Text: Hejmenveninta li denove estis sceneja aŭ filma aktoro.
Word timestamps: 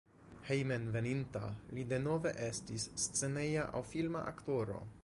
Hejmenveninta 0.45 1.43
li 1.77 1.85
denove 1.93 2.33
estis 2.49 2.89
sceneja 3.05 3.71
aŭ 3.71 3.85
filma 3.93 4.29
aktoro. 4.35 4.85